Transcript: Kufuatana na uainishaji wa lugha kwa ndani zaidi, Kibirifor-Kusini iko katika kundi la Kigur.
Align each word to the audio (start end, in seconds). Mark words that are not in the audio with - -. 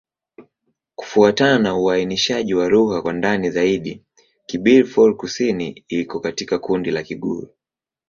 Kufuatana 0.95 1.59
na 1.59 1.77
uainishaji 1.77 2.53
wa 2.53 2.69
lugha 2.69 3.01
kwa 3.01 3.13
ndani 3.13 3.51
zaidi, 3.51 4.03
Kibirifor-Kusini 4.45 5.83
iko 5.87 6.19
katika 6.19 6.59
kundi 6.59 6.91
la 6.91 7.03
Kigur. 7.03 7.47